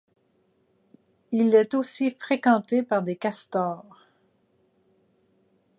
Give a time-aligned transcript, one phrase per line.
[1.31, 4.07] Il est aussi fréquenté par des castors.